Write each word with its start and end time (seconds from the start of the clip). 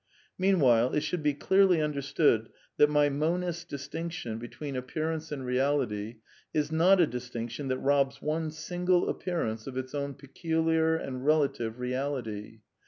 /^ 0.01 0.03
Meanwhile, 0.35 0.93
it 0.95 1.01
should 1.01 1.21
be 1.21 1.35
clearly 1.35 1.79
understood 1.79 2.49
that 2.77 2.89
my 2.89 3.07
jmonisVs 3.07 3.67
distinction 3.67 4.39
between 4.39 4.75
appearance 4.75 5.31
and 5.31 5.45
reality 5.45 6.21
is 6.55 6.71
I 6.71 6.75
not 6.77 6.99
a 6.99 7.05
distinction 7.05 7.67
that 7.67 7.77
robs 7.77 8.19
one 8.19 8.49
single 8.49 9.09
appearance 9.09 9.67
of 9.67 9.77
its 9.77 9.93
/own 9.93 10.17
peculiar 10.17 10.95
and 10.95 11.23
relative 11.23 11.77
reality. 11.77 12.61